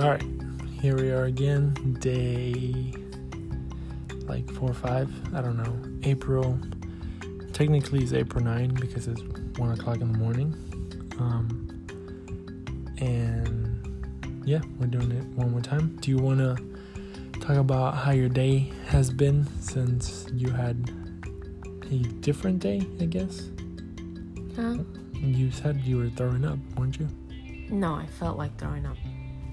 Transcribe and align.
All 0.00 0.08
right, 0.08 0.22
here 0.80 0.94
we 0.96 1.10
are 1.10 1.24
again, 1.24 1.74
day 1.98 2.94
like 4.28 4.48
four 4.52 4.70
or 4.70 4.74
five. 4.74 5.10
I 5.34 5.40
don't 5.40 5.56
know. 5.56 6.08
April. 6.08 6.56
Technically, 7.52 8.04
it's 8.04 8.12
April 8.12 8.44
9 8.44 8.74
because 8.74 9.08
it's 9.08 9.20
one 9.58 9.72
o'clock 9.72 10.00
in 10.00 10.12
the 10.12 10.18
morning. 10.18 10.54
Um, 11.18 11.84
and 12.98 14.40
yeah, 14.46 14.60
we're 14.78 14.86
doing 14.86 15.10
it 15.10 15.24
one 15.36 15.50
more 15.50 15.62
time. 15.62 15.96
Do 16.00 16.12
you 16.12 16.18
want 16.18 16.38
to 16.38 17.40
talk 17.40 17.56
about 17.56 17.96
how 17.96 18.12
your 18.12 18.28
day 18.28 18.70
has 18.86 19.10
been 19.10 19.48
since 19.60 20.26
you 20.32 20.50
had 20.50 20.92
a 21.90 21.96
different 22.20 22.60
day? 22.60 22.86
I 23.00 23.06
guess. 23.06 23.48
Huh? 24.54 24.76
You 25.14 25.50
said 25.50 25.80
you 25.80 25.96
were 25.96 26.10
throwing 26.10 26.44
up, 26.44 26.60
weren't 26.76 27.00
you? 27.00 27.08
No, 27.68 27.94
I 27.94 28.06
felt 28.06 28.38
like 28.38 28.56
throwing 28.58 28.86
up. 28.86 28.96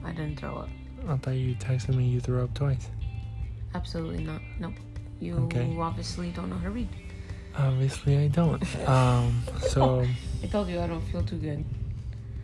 I 0.05 0.11
didn't 0.11 0.39
throw 0.39 0.55
up. 0.55 0.69
I 1.09 1.17
thought 1.17 1.31
you 1.35 1.55
texted 1.55 1.95
me 1.95 2.05
you 2.05 2.19
threw 2.21 2.43
up 2.43 2.53
twice. 2.53 2.89
Absolutely 3.73 4.23
not. 4.23 4.41
Nope. 4.59 4.73
You 5.19 5.35
Okay. 5.45 5.75
obviously 5.79 6.29
don't 6.31 6.49
know 6.49 6.55
how 6.57 6.63
to 6.65 6.69
read. 6.71 6.89
Obviously, 7.57 8.17
I 8.17 8.27
don't. 8.27 8.61
Um, 8.87 9.41
so 9.69 10.05
I 10.43 10.47
told 10.47 10.67
you 10.67 10.79
I 10.79 10.87
don't 10.87 11.01
feel 11.09 11.23
too 11.23 11.37
good. 11.37 11.63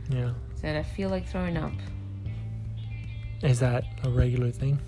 yeah, 0.09 0.31
Said 0.55 0.75
I 0.75 0.83
feel 0.83 1.09
like 1.09 1.27
throwing 1.27 1.57
up 1.57 1.73
is 3.43 3.59
that 3.59 3.83
a 4.03 4.09
regular 4.09 4.51
thing? 4.51 4.79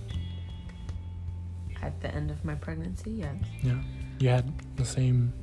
at 1.82 2.00
the 2.02 2.14
end 2.16 2.32
of 2.32 2.44
my 2.46 2.56
pregnancy. 2.56 3.12
Yes. 3.12 3.36
Yeah, 3.62 3.80
you 4.20 4.30
had 4.30 4.54
the 4.78 4.86
same. 4.86 5.34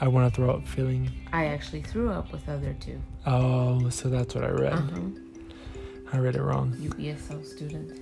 I 0.00 0.08
want 0.08 0.32
to 0.32 0.34
throw 0.36 0.50
up 0.50 0.66
feeling. 0.66 1.10
I 1.32 1.46
actually 1.46 1.82
threw 1.82 2.10
up 2.10 2.32
with 2.32 2.48
other 2.48 2.74
two. 2.80 3.00
Oh, 3.26 3.88
so 3.90 4.08
that's 4.08 4.34
what 4.34 4.42
I 4.44 4.48
read. 4.50 4.72
Uh-huh. 4.72 5.00
I 6.12 6.18
read 6.18 6.36
it 6.36 6.42
wrong. 6.42 6.74
You 6.78 6.90
ESL 6.90 7.44
student. 7.44 8.00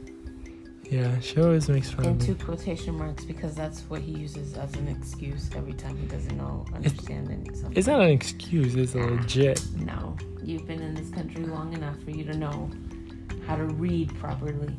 Yeah, 0.90 1.18
she 1.18 1.40
always 1.40 1.68
makes 1.68 1.90
fun 1.90 2.04
of 2.06 2.12
Into 2.12 2.32
me. 2.32 2.38
quotation 2.38 2.96
marks 2.96 3.24
because 3.24 3.56
that's 3.56 3.80
what 3.90 4.00
he 4.00 4.12
uses 4.12 4.56
as 4.56 4.72
an 4.76 4.86
excuse 4.86 5.50
every 5.56 5.72
time 5.72 5.96
he 5.96 6.06
doesn't 6.06 6.36
know, 6.36 6.64
understand 6.72 7.28
any- 7.32 7.52
something. 7.56 7.76
It's 7.76 7.88
not 7.88 8.00
an 8.02 8.10
excuse. 8.10 8.76
It's 8.76 8.94
a 8.94 8.98
legit. 8.98 9.60
No. 9.74 10.16
You've 10.44 10.64
been 10.66 10.80
in 10.80 10.94
this 10.94 11.10
country 11.10 11.44
long 11.44 11.72
enough 11.72 12.00
for 12.04 12.12
you 12.12 12.22
to 12.24 12.36
know 12.36 12.70
how 13.48 13.56
to 13.56 13.64
read 13.64 14.14
properly. 14.20 14.72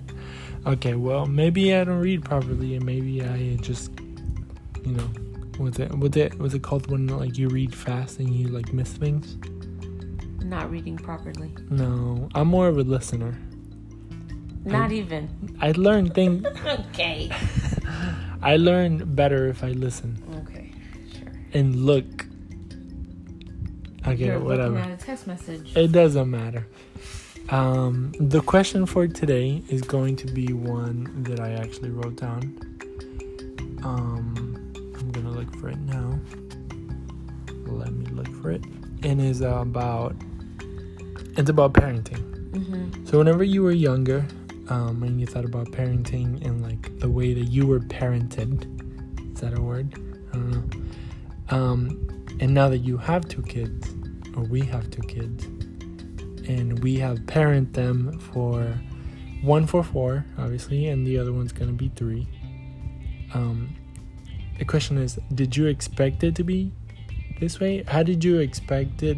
Okay, 0.66 0.96
well, 0.96 1.26
maybe 1.26 1.76
I 1.76 1.84
don't 1.84 2.00
read 2.00 2.24
properly, 2.24 2.76
and 2.76 2.86
maybe 2.86 3.22
I 3.22 3.58
just, 3.58 3.92
you 4.86 4.94
know, 4.94 5.10
what's 5.58 5.78
it? 5.80 5.92
What's 5.94 6.16
it? 6.16 6.40
What's 6.40 6.54
it 6.54 6.64
called 6.64 6.90
when 6.90 7.08
like 7.08 7.38
you 7.38 7.50
read 7.50 7.76
fast 7.76 8.20
and 8.20 8.34
you 8.34 8.48
like 8.48 8.72
miss 8.72 8.94
things? 8.94 9.36
Not 10.48 10.72
reading 10.72 10.96
properly. 10.98 11.54
No, 11.70 12.30
I'm 12.34 12.48
more 12.48 12.68
of 12.70 12.78
a 12.78 12.84
listener. 12.84 13.38
Not 14.64 14.92
even. 14.92 15.58
I 15.60 15.72
learn 15.72 16.10
things. 16.10 16.46
Okay. 16.66 17.30
I 18.42 18.56
learn 18.58 19.14
better 19.16 19.48
if 19.48 19.64
I 19.64 19.70
listen 19.72 20.22
Okay. 20.48 20.72
Sure. 21.18 21.32
and 21.54 21.76
look. 21.76 22.26
Okay, 24.08 24.26
You're 24.28 24.40
whatever. 24.40 24.78
at 24.78 24.92
a 24.92 24.98
text 24.98 25.28
message. 25.28 25.76
It 25.76 25.92
doesn't 25.92 26.30
matter. 26.30 26.66
Um, 27.50 28.14
the 28.20 28.42
question 28.42 28.86
for 28.86 29.08
today 29.08 29.64
is 29.70 29.82
going 29.82 30.16
to 30.18 30.28
be 30.28 30.54
one 30.54 31.24
that 31.24 31.40
I 31.40 31.54
actually 31.54 31.90
wrote 31.92 32.16
down. 32.18 32.42
Um, 33.84 34.72
I'm 34.98 35.12
gonna 35.12 35.32
look 35.32 35.54
for 35.58 35.70
it 35.70 35.80
now. 35.80 36.20
Let 37.66 37.92
me 37.92 38.06
look 38.12 38.28
for 38.42 38.52
it. 38.52 38.64
And 39.04 39.20
is 39.22 39.42
about 39.42 40.16
it's 41.38 41.50
about 41.50 41.74
parenting. 41.74 42.52
Mm-hmm. 42.52 43.06
So 43.06 43.20
whenever 43.20 43.44
you 43.44 43.64
were 43.64 43.72
younger, 43.72 44.26
um, 44.70 45.04
and 45.04 45.20
you 45.20 45.26
thought 45.26 45.46
about 45.46 45.68
parenting 45.68 46.46
and 46.46 46.62
like 46.62 47.00
the 47.00 47.10
way 47.10 47.34
that 47.34 47.46
you 47.46 47.66
were 47.68 47.80
parented, 47.80 48.66
is 49.34 49.42
that 49.42 49.58
a 49.58 49.62
word? 49.62 49.94
I 50.32 50.34
don't 50.34 50.52
know. 50.52 51.56
Um, 51.56 52.28
and 52.40 52.54
now 52.54 52.70
that 52.70 52.80
you 52.80 52.98
have 52.98 53.28
two 53.28 53.44
kids, 53.44 53.90
or 54.36 54.44
we 54.44 54.62
have 54.62 54.90
two 54.92 55.04
kids, 55.04 55.46
and 56.50 56.84
we 56.84 56.98
have 56.98 57.26
parent 57.28 57.74
them 57.74 58.20
for 58.20 58.78
one 59.42 59.68
for 59.68 59.84
four, 59.84 60.26
obviously, 60.38 60.88
and 60.88 61.06
the 61.06 61.18
other 61.18 61.32
one's 61.32 61.52
gonna 61.52 61.72
be 61.72 61.90
three. 61.96 62.28
Um, 63.34 63.76
the 64.58 64.66
question 64.66 64.98
is, 64.98 65.20
did 65.34 65.56
you 65.56 65.68
expect 65.68 66.24
it 66.24 66.36
to 66.36 66.44
be 66.44 66.72
this 67.40 67.60
way? 67.60 67.84
How 67.88 68.04
did 68.04 68.24
you 68.24 68.40
expect 68.40 69.04
it 69.04 69.18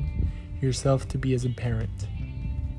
yourself 0.61 1.07
to 1.09 1.17
be 1.17 1.33
as 1.33 1.45
a 1.45 1.49
parent? 1.49 2.08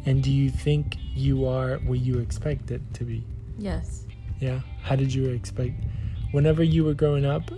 And 0.06 0.22
do 0.22 0.30
you 0.30 0.50
think 0.50 0.96
you 1.14 1.46
are 1.46 1.76
what 1.78 2.00
you 2.00 2.18
expect 2.18 2.70
it 2.70 2.82
to 2.94 3.04
be? 3.04 3.24
Yes. 3.58 4.04
Yeah. 4.40 4.60
How 4.82 4.96
did 4.96 5.12
you 5.12 5.28
expect, 5.28 5.74
whenever 6.32 6.62
you 6.62 6.84
were 6.84 6.94
growing 6.94 7.26
up, 7.26 7.50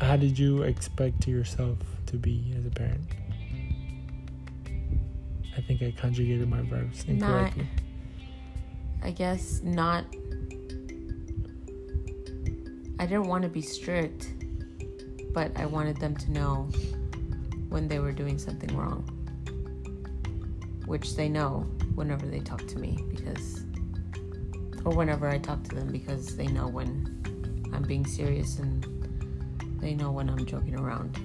how 0.00 0.16
did 0.16 0.38
you 0.38 0.62
expect 0.62 1.28
yourself 1.28 1.78
to 2.06 2.16
be 2.16 2.52
as 2.58 2.66
a 2.66 2.70
parent? 2.70 3.06
I 5.56 5.60
think 5.60 5.82
I 5.82 5.92
conjugated 5.92 6.48
my 6.48 6.62
verbs 6.62 7.06
Not. 7.06 7.14
incorrectly. 7.14 7.66
I 9.04 9.10
guess 9.10 9.60
not. 9.62 10.04
I 12.98 13.06
didn't 13.06 13.26
want 13.26 13.42
to 13.42 13.48
be 13.48 13.62
strict, 13.62 14.32
but 15.32 15.50
I 15.56 15.66
wanted 15.66 15.98
them 15.98 16.16
to 16.16 16.30
know 16.30 16.68
when 17.68 17.88
they 17.88 17.98
were 17.98 18.12
doing 18.12 18.38
something 18.38 18.76
wrong. 18.76 19.04
Which 20.86 21.16
they 21.16 21.28
know 21.28 21.60
whenever 21.94 22.26
they 22.26 22.40
talk 22.40 22.66
to 22.68 22.78
me 22.78 22.98
because, 23.10 23.64
or 24.84 24.92
whenever 24.94 25.28
I 25.28 25.38
talk 25.38 25.62
to 25.64 25.74
them 25.74 25.90
because 25.92 26.36
they 26.36 26.46
know 26.46 26.68
when 26.68 27.70
I'm 27.72 27.82
being 27.82 28.06
serious 28.06 28.58
and 28.58 28.84
they 29.80 29.94
know 29.94 30.10
when 30.10 30.28
I'm 30.28 30.44
joking 30.46 30.78
around. 30.78 31.16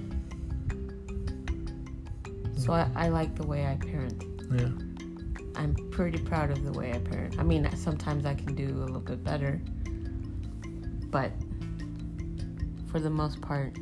So 2.56 2.72
I, 2.72 2.90
I 2.94 3.08
like 3.08 3.34
the 3.34 3.46
way 3.46 3.66
I 3.66 3.76
parent. 3.76 4.24
Yeah. 4.52 4.68
I'm 5.54 5.74
pretty 5.90 6.18
proud 6.18 6.50
of 6.50 6.64
the 6.64 6.72
way 6.72 6.92
I 6.92 6.98
parent. 6.98 7.38
I 7.38 7.42
mean, 7.42 7.68
sometimes 7.76 8.26
I 8.26 8.34
can 8.34 8.54
do 8.54 8.68
a 8.68 8.78
little 8.78 9.00
bit 9.00 9.24
better, 9.24 9.60
but 11.10 11.32
for 12.90 13.00
the 13.00 13.10
most 13.10 13.40
part, 13.40 13.76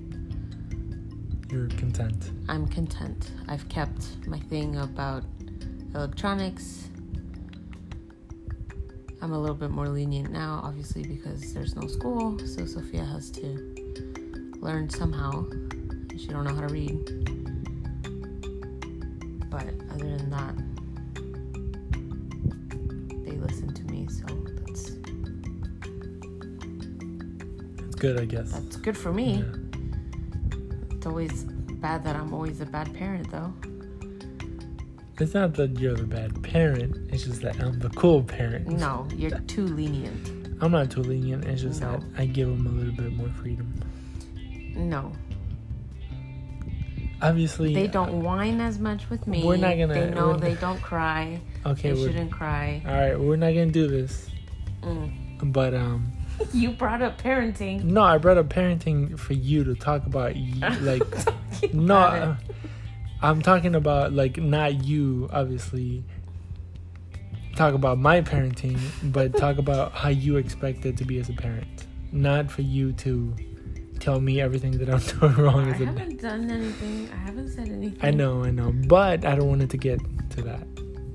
You're 1.51 1.69
content. 1.69 2.33
I'm 2.49 2.67
content. 2.67 3.33
I've 3.49 3.69
kept 3.69 4.27
my 4.27 4.39
thing 4.39 4.77
about 4.77 5.23
electronics. 5.97 6.89
I'm 9.23 9.33
a 9.33 9.39
little 9.39 9.57
bit 9.57 9.71
more 9.71 9.89
lenient 9.89 10.31
now, 10.31 10.61
obviously, 10.63 11.03
because 11.03 11.53
there's 11.55 11.75
no 11.75 11.87
school, 11.89 12.39
so 12.39 12.67
Sophia 12.67 13.05
has 13.05 13.31
to 13.33 13.75
learn 14.61 14.89
somehow. 14.91 15.47
She 16.17 16.29
don't 16.29 16.45
know 16.45 16.55
how 16.55 16.61
to 16.67 16.73
read. 16.73 17.05
But 19.51 19.67
other 19.95 20.17
than 20.17 20.31
that, 20.31 20.55
they 23.25 23.37
listen 23.39 23.73
to 23.73 23.83
me, 23.85 24.07
so 24.09 24.27
that's 24.67 24.91
It's 27.87 27.95
good, 27.97 28.21
I 28.21 28.27
guess. 28.27 28.53
that's 28.53 28.77
good 28.77 28.97
for 28.99 29.13
me. 29.13 29.39
Yeah. 29.39 30.97
It's 30.97 31.07
always 31.07 31.45
bad 31.45 32.05
that 32.05 32.17
I'm 32.17 32.35
always 32.35 32.61
a 32.61 32.67
bad 32.67 32.93
parent, 32.95 33.31
though. 33.31 33.53
It's 35.19 35.33
not 35.35 35.55
that 35.55 35.79
you're 35.81 35.95
the 35.97 36.05
bad 36.05 36.43
parent. 36.43 37.11
It's 37.13 37.25
just 37.25 37.41
that 37.43 37.59
I'm 37.63 37.79
the 37.79 37.89
cool 37.91 38.23
parent. 38.23 38.69
No, 38.69 39.09
you're 39.15 39.39
too 39.41 39.67
lenient. 39.67 40.59
I'm 40.61 40.73
not 40.73 40.91
too 40.91 41.03
lenient. 41.03 41.45
It's 41.47 41.63
just 41.63 41.81
No. 41.81 41.93
that 41.93 42.03
I 42.19 42.27
give 42.27 42.49
them 42.49 42.67
a 42.67 42.71
little 42.71 42.93
bit 42.95 43.13
more 43.17 43.29
freedom. 43.31 43.73
No, 44.77 45.13
Obviously, 47.23 47.73
they 47.75 47.87
don't 47.87 48.23
whine 48.23 48.61
as 48.61 48.79
much 48.79 49.09
with 49.09 49.27
me. 49.27 49.43
We're 49.43 49.57
not 49.57 49.79
gonna- 49.79 49.95
They 49.95 50.11
know 50.11 50.37
they 50.37 50.55
don't 50.55 50.81
cry. 50.83 51.41
Okay, 51.65 51.93
they 51.93 52.03
shouldn't 52.05 52.31
cry. 52.31 52.83
all 52.87 52.93
right. 52.93 53.19
We're 53.19 53.37
not 53.37 53.55
gonna 53.55 53.67
do 53.73 53.89
this. 53.89 54.29
Mm. 54.83 55.11
But 55.51 55.73
um, 55.73 56.13
You 56.53 56.73
brought 56.73 57.01
up 57.01 57.21
parenting. 57.21 57.85
no, 57.85 58.03
I 58.03 58.19
brought 58.19 58.37
up 58.37 58.51
parenting 58.51 59.19
for 59.19 59.33
you 59.33 59.65
to 59.65 59.75
talk 59.75 60.05
about. 60.05 60.35
y- 60.37 60.77
Like, 60.83 61.73
no, 61.73 61.97
uh, 61.97 62.37
I'm 63.23 63.43
talking 63.43 63.75
about 63.75 64.13
like 64.13 64.37
not 64.37 64.85
you, 64.85 65.29
obviously. 65.33 66.05
Talk 67.57 67.73
about 67.75 67.99
my 67.99 68.21
parenting, 68.21 68.79
but 69.13 69.35
talk 69.39 69.57
about 69.59 69.93
how 69.93 70.11
you 70.11 70.37
expect 70.37 70.85
it 70.85 70.97
to 70.99 71.05
be 71.05 71.19
as 71.19 71.29
a 71.31 71.33
parent. 71.33 71.87
Not 72.13 72.51
for 72.51 72.63
you 72.63 72.93
to 72.93 73.35
tell 73.99 74.21
me 74.21 74.41
everything 74.43 74.73
that 74.79 74.91
I'm 74.91 75.01
doing 75.21 75.35
wrong 75.43 75.67
I 75.67 75.75
as 75.75 75.81
a 75.81 75.87
haven't 75.87 76.21
done 76.21 76.51
anything. 76.51 77.09
I 77.13 77.17
haven't 77.17 77.49
said 77.49 77.69
anything. 77.69 77.99
I 78.03 78.11
know, 78.11 78.45
I 78.45 78.51
know, 78.51 78.73
but 78.87 79.25
I 79.25 79.35
don't 79.35 79.49
want 79.49 79.63
it 79.63 79.71
to 79.71 79.79
get 79.79 79.99
to 80.31 80.43
that. 80.43 80.67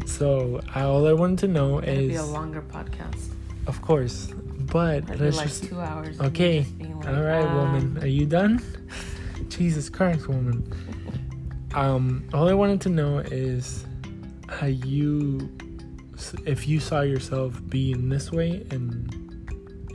So 0.07 0.59
I, 0.73 0.81
all 0.81 1.07
I 1.07 1.13
wanted 1.13 1.37
to 1.39 1.47
know 1.47 1.79
It'll 1.81 2.07
be 2.07 2.15
a 2.15 2.23
longer 2.25 2.61
podcast. 2.63 3.29
of 3.67 3.81
course, 3.83 4.31
but 4.71 5.05
be 5.05 5.17
let's 5.17 5.37
like 5.37 5.47
just. 5.47 5.63
two 5.65 5.79
hours. 5.79 6.19
Okay, 6.19 6.65
like, 6.79 7.07
All 7.07 7.21
right, 7.21 7.45
um, 7.45 7.55
woman, 7.55 8.03
are 8.03 8.07
you 8.07 8.25
done? 8.25 8.59
Jesus 9.49 9.89
Christ, 9.89 10.27
woman. 10.27 10.65
Um, 11.73 12.27
all 12.33 12.49
I 12.49 12.53
wanted 12.53 12.81
to 12.81 12.89
know 12.89 13.19
is 13.19 13.85
how 14.49 14.67
you 14.67 15.49
if 16.45 16.67
you 16.67 16.79
saw 16.79 17.01
yourself 17.01 17.59
being 17.69 18.09
this 18.09 18.31
way 18.31 18.65
and 18.69 19.09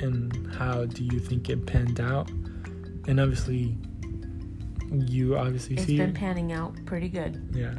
and 0.00 0.52
how 0.54 0.84
do 0.86 1.04
you 1.04 1.18
think 1.18 1.48
it 1.50 1.66
panned 1.66 2.00
out? 2.00 2.30
And 3.08 3.20
obviously, 3.20 3.76
you 4.90 5.36
obviously 5.36 5.76
It's 5.76 5.86
see 5.86 5.96
been 5.98 6.12
panning 6.14 6.52
out 6.52 6.74
pretty 6.86 7.08
good. 7.08 7.40
yeah. 7.54 7.74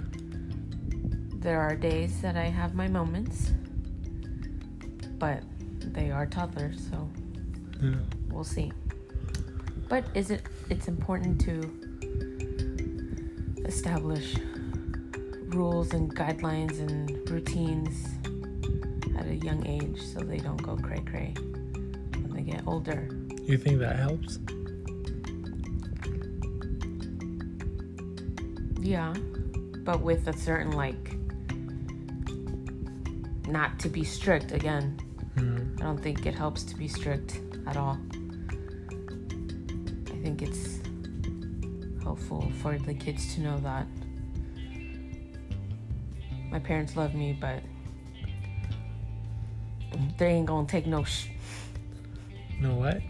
There 1.39 1.59
are 1.59 1.75
days 1.75 2.21
that 2.21 2.35
I 2.35 2.45
have 2.45 2.73
my 2.75 2.87
moments, 2.87 3.51
but 5.19 5.43
they 5.93 6.11
are 6.11 6.25
toddlers, 6.25 6.87
so 6.89 7.09
Yeah. 7.81 7.95
we'll 8.29 8.43
see. 8.43 8.71
But 9.89 10.05
is 10.13 10.31
it 10.31 10.41
it's 10.69 10.87
important 10.87 11.39
to 11.41 11.86
establish 13.87 14.35
rules 15.55 15.93
and 15.93 16.13
guidelines 16.13 16.77
and 16.79 17.29
routines 17.29 18.09
at 19.17 19.25
a 19.27 19.35
young 19.35 19.65
age 19.65 20.01
so 20.01 20.19
they 20.19 20.39
don't 20.39 20.61
go 20.61 20.75
cray 20.75 21.01
cray 21.09 21.33
when 22.19 22.33
they 22.33 22.41
get 22.41 22.61
older. 22.67 23.07
You 23.43 23.57
think 23.57 23.79
that 23.79 23.95
helps? 23.95 24.39
Yeah, 28.81 29.13
but 29.85 30.01
with 30.01 30.27
a 30.27 30.37
certain 30.37 30.73
like 30.73 31.15
not 33.47 33.79
to 33.79 33.87
be 33.87 34.03
strict 34.03 34.51
again. 34.51 34.99
Mm. 35.37 35.79
I 35.79 35.85
don't 35.85 36.03
think 36.03 36.25
it 36.25 36.35
helps 36.35 36.63
to 36.63 36.75
be 36.75 36.89
strict 36.89 37.39
at 37.65 37.77
all. 37.77 37.97
I 40.11 40.17
think 40.21 40.41
it's 40.41 40.81
helpful 42.07 42.49
for 42.61 42.77
the 42.77 42.93
kids 42.93 43.35
to 43.35 43.41
know 43.41 43.57
that 43.57 43.85
my 46.49 46.57
parents 46.57 46.95
love 46.95 47.13
me, 47.13 47.37
but 47.37 47.61
they 50.17 50.27
ain't 50.27 50.45
gonna 50.45 50.65
take 50.65 50.87
no 50.87 51.03
sh. 51.03 51.27
No 52.61 52.75
what? 52.75 53.01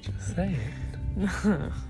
Just 0.00 0.36
say 0.36 0.56
it. 1.18 1.72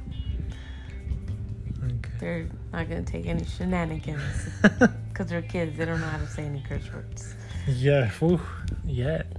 Okay. 1.87 2.11
they're 2.19 2.49
not 2.73 2.89
gonna 2.89 3.03
take 3.03 3.27
any 3.27 3.45
shenanigans 3.45 4.49
because 5.11 5.29
they're 5.29 5.43
kids. 5.43 5.77
They 5.77 5.85
don't 5.85 6.01
know 6.01 6.07
how 6.07 6.19
to 6.19 6.27
say 6.27 6.45
any 6.45 6.65
curse 6.67 6.91
words. 6.93 7.37
Yeah, 7.69 8.09
whew, 8.19 8.41
yet. 8.85 9.37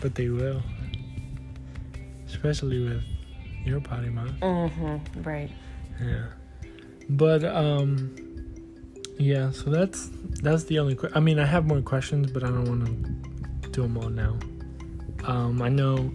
But 0.00 0.14
they 0.16 0.28
will. 0.28 0.60
Especially 2.26 2.82
with 2.82 3.04
your 3.64 3.80
potty 3.80 4.08
mouth. 4.10 4.32
Mm-hmm. 4.40 5.22
Right. 5.22 5.50
Yeah. 6.02 6.26
But 7.08 7.44
um 7.44 8.14
yeah, 9.18 9.50
so 9.50 9.70
that's 9.70 10.10
that's 10.42 10.64
the 10.64 10.78
only 10.78 10.96
que- 10.96 11.10
I 11.14 11.20
mean, 11.20 11.38
I 11.38 11.46
have 11.46 11.66
more 11.66 11.80
questions, 11.82 12.30
but 12.32 12.42
I 12.42 12.48
don't 12.48 12.64
want 12.64 12.86
to 13.62 13.68
do 13.70 13.82
them 13.82 13.96
all 13.96 14.08
now. 14.08 14.38
Um 15.24 15.62
I 15.62 15.68
know 15.68 16.12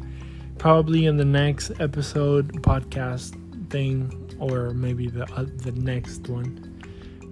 probably 0.58 1.06
in 1.06 1.18
the 1.18 1.26
next 1.26 1.72
episode 1.80 2.52
podcast 2.64 3.36
thing 3.70 4.12
or 4.40 4.72
maybe 4.72 5.08
the 5.08 5.24
uh, 5.34 5.46
the 5.58 5.72
next 5.74 6.28
one 6.30 6.64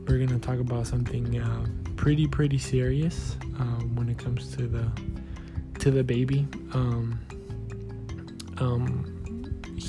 we're 0.07 0.17
going 0.17 0.29
to 0.29 0.39
talk 0.39 0.59
about 0.59 0.85
something 0.85 1.39
uh, 1.41 1.65
pretty 1.95 2.27
pretty 2.27 2.57
serious 2.57 3.37
um, 3.59 3.95
when 3.95 4.09
it 4.09 4.17
comes 4.17 4.55
to 4.55 4.67
the 4.67 4.85
to 5.79 5.89
the 5.91 6.03
baby 6.03 6.47
um 6.73 7.19
um 8.57 9.14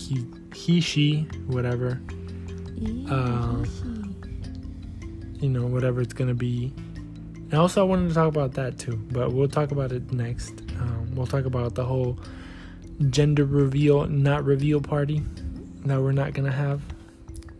he 0.08 0.24
he 0.54 0.80
she 0.80 1.26
whatever 1.46 2.00
Uh, 3.08 3.64
you 5.40 5.48
know, 5.48 5.66
whatever 5.66 6.00
it's 6.00 6.12
gonna 6.14 6.34
be. 6.34 6.72
And 7.50 7.54
also, 7.54 7.80
I 7.80 7.84
wanted 7.88 8.08
to 8.08 8.14
talk 8.14 8.28
about 8.28 8.52
that 8.54 8.78
too, 8.78 8.96
but 9.12 9.32
we'll 9.32 9.48
talk 9.48 9.70
about 9.70 9.92
it 9.92 10.12
next. 10.12 10.62
Um, 10.80 11.14
we'll 11.14 11.26
talk 11.26 11.44
about 11.44 11.74
the 11.74 11.84
whole 11.84 12.18
gender 13.10 13.44
reveal, 13.44 14.06
not 14.06 14.44
reveal 14.44 14.80
party 14.80 15.22
that 15.84 16.00
we're 16.00 16.12
not 16.12 16.32
gonna 16.34 16.52
have. 16.52 16.80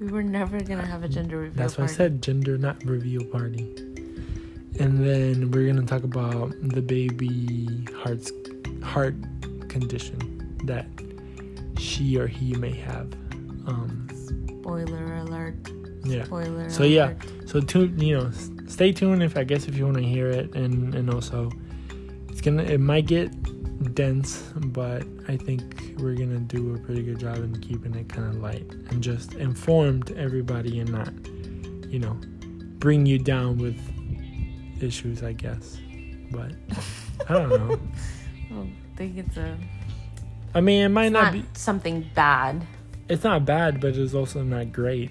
we 0.00 0.08
were 0.08 0.22
never 0.22 0.60
gonna 0.60 0.84
have 0.84 1.02
a 1.04 1.08
gender 1.08 1.38
reveal 1.38 1.56
That's 1.56 1.78
why 1.78 1.84
I 1.84 1.86
said 1.88 2.20
gender, 2.22 2.58
not 2.58 2.82
reveal 2.84 3.24
party. 3.24 3.62
And 4.78 5.00
then 5.06 5.50
we're 5.50 5.66
gonna 5.72 5.86
talk 5.86 6.04
about 6.04 6.52
the 6.60 6.82
baby 6.82 7.86
heart's 8.02 8.30
heart 8.82 9.14
condition 9.68 10.18
that 10.64 10.86
she 11.78 12.18
or 12.18 12.26
he 12.26 12.54
may 12.56 12.74
have. 12.74 13.12
Um, 13.66 14.08
Spoiler 14.60 15.16
alert. 15.16 15.56
yeah. 16.04 16.24
Spoiler 16.24 16.68
So, 16.70 16.84
yeah. 16.84 17.06
alert. 17.10 17.48
So 17.48 17.60
tune, 17.60 17.98
you 18.00 18.18
know, 18.18 18.30
stay 18.66 18.92
tuned 18.92 19.22
if 19.22 19.36
I 19.36 19.44
guess 19.44 19.68
if 19.68 19.76
you 19.76 19.84
want 19.84 19.96
to 19.98 20.02
hear 20.02 20.28
it, 20.28 20.54
and 20.54 20.94
and 20.94 21.08
also 21.10 21.50
it's 22.28 22.40
gonna 22.40 22.62
it 22.64 22.80
might 22.80 23.06
get 23.06 23.30
dense, 23.94 24.42
but 24.56 25.04
I 25.28 25.36
think 25.36 25.94
we're 25.98 26.14
gonna 26.14 26.40
do 26.40 26.74
a 26.74 26.78
pretty 26.78 27.02
good 27.02 27.18
job 27.20 27.36
in 27.38 27.58
keeping 27.60 27.94
it 27.94 28.08
kind 28.08 28.28
of 28.28 28.36
light 28.36 28.66
and 28.90 29.02
just 29.02 29.34
informed 29.34 30.12
everybody 30.12 30.80
and 30.80 30.90
not, 30.92 31.12
you 31.90 31.98
know, 31.98 32.18
bring 32.78 33.06
you 33.06 33.18
down 33.18 33.58
with 33.58 33.78
issues. 34.82 35.22
I 35.22 35.32
guess, 35.32 35.78
but 36.30 36.52
I 37.28 37.32
don't 37.34 37.48
know. 37.50 37.78
I 38.62 38.96
think 38.96 39.18
it's 39.18 39.36
a 39.36 39.56
I 40.56 40.62
mean, 40.62 40.84
it 40.84 40.88
might 40.88 41.08
it's 41.08 41.12
not, 41.12 41.24
not 41.24 41.32
be. 41.34 41.44
something 41.52 42.10
bad. 42.14 42.66
It's 43.10 43.22
not 43.22 43.44
bad, 43.44 43.78
but 43.78 43.94
it's 43.94 44.14
also 44.14 44.42
not 44.42 44.72
great 44.72 45.10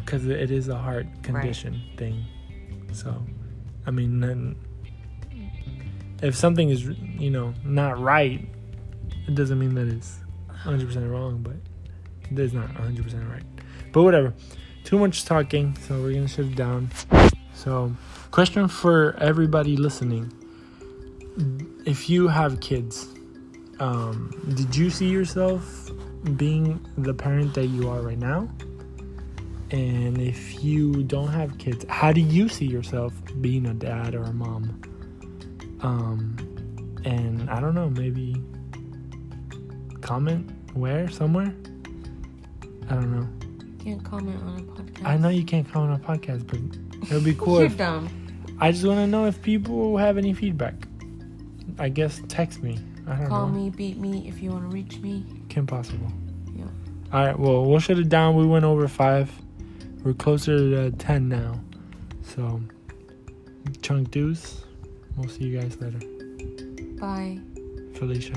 because 0.00 0.26
it 0.26 0.50
is 0.50 0.68
a 0.68 0.76
heart 0.76 1.06
condition 1.22 1.80
thing. 1.96 2.26
So, 2.92 3.24
I 3.86 3.90
mean, 3.90 4.20
then 4.20 4.56
if 6.20 6.36
something 6.36 6.68
is, 6.68 6.84
you 6.84 7.30
know, 7.30 7.54
not 7.64 7.98
right, 7.98 8.46
it 9.26 9.34
doesn't 9.34 9.58
mean 9.58 9.74
that 9.76 9.88
it's 9.88 10.18
100% 10.50 11.10
wrong, 11.10 11.38
but 11.38 11.56
it 12.30 12.38
is 12.38 12.52
not 12.52 12.68
100% 12.74 13.32
right. 13.32 13.42
But 13.92 14.02
whatever. 14.02 14.34
Too 14.84 14.98
much 14.98 15.24
talking, 15.24 15.74
so 15.86 16.02
we're 16.02 16.12
going 16.12 16.26
to 16.26 16.28
shut 16.28 16.44
it 16.44 16.54
down. 16.54 16.90
So, 17.54 17.96
question 18.30 18.68
for 18.68 19.16
everybody 19.20 19.78
listening. 19.78 20.30
If 21.86 22.10
you 22.10 22.28
have 22.28 22.60
kids, 22.60 23.08
um, 23.80 24.32
did 24.54 24.74
you 24.74 24.90
see 24.90 25.08
yourself 25.08 25.90
being 26.36 26.84
the 26.96 27.14
parent 27.14 27.54
that 27.54 27.66
you 27.66 27.88
are 27.88 28.00
right 28.00 28.18
now? 28.18 28.48
And 29.70 30.18
if 30.18 30.64
you 30.64 31.02
don't 31.02 31.28
have 31.28 31.58
kids, 31.58 31.84
how 31.88 32.12
do 32.12 32.20
you 32.20 32.48
see 32.48 32.64
yourself 32.64 33.12
being 33.40 33.66
a 33.66 33.74
dad 33.74 34.14
or 34.14 34.22
a 34.22 34.32
mom? 34.32 34.80
Um, 35.82 36.36
and 37.04 37.48
I 37.50 37.60
don't 37.60 37.74
know, 37.74 37.90
maybe 37.90 38.36
comment 40.00 40.50
where, 40.74 41.08
somewhere? 41.08 41.54
I 42.88 42.94
don't 42.94 43.12
know. 43.12 43.28
Can't 43.84 44.02
comment 44.02 44.42
on 44.42 44.58
a 44.58 44.62
podcast. 44.62 45.06
I 45.06 45.16
know 45.18 45.28
you 45.28 45.44
can't 45.44 45.70
comment 45.70 45.92
on 45.92 46.00
a 46.00 46.18
podcast, 46.18 46.46
but 46.46 46.60
it 47.10 47.14
would 47.14 47.24
be 47.24 47.34
cool 47.38 47.60
You're 47.60 47.68
dumb. 47.68 48.08
I 48.60 48.72
just 48.72 48.84
want 48.84 48.98
to 48.98 49.06
know 49.06 49.26
if 49.26 49.40
people 49.42 49.98
have 49.98 50.18
any 50.18 50.32
feedback. 50.32 50.74
I 51.78 51.90
guess 51.90 52.22
text 52.28 52.62
me. 52.62 52.78
Call 53.28 53.48
know. 53.48 53.54
me, 53.54 53.70
beat 53.70 53.96
me 53.96 54.28
if 54.28 54.42
you 54.42 54.50
want 54.50 54.70
to 54.70 54.74
reach 54.74 54.98
me. 54.98 55.24
Kim 55.48 55.66
Possible. 55.66 56.12
Yeah. 56.54 56.64
All 57.12 57.26
right. 57.26 57.38
Well, 57.38 57.64
we'll 57.64 57.80
shut 57.80 57.98
it 57.98 58.08
down. 58.08 58.36
We 58.36 58.46
went 58.46 58.64
over 58.64 58.86
five. 58.88 59.30
We're 60.04 60.14
closer 60.14 60.56
to 60.58 60.90
ten 60.92 61.28
now. 61.28 61.60
So, 62.22 62.60
chunk 63.82 64.10
deuce. 64.10 64.62
We'll 65.16 65.28
see 65.28 65.44
you 65.44 65.58
guys 65.58 65.76
later. 65.80 65.98
Bye. 67.00 67.40
Felicia. 67.94 68.34